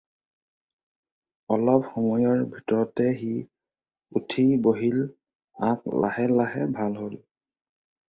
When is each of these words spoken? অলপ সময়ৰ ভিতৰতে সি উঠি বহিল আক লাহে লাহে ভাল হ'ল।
অলপ 1.57 1.83
সময়ৰ 1.89 2.41
ভিতৰতে 2.55 3.07
সি 3.21 3.31
উঠি 4.23 4.49
বহিল 4.71 5.01
আক 5.73 5.97
লাহে 6.03 6.29
লাহে 6.37 6.69
ভাল 6.81 7.03
হ'ল। 7.07 7.19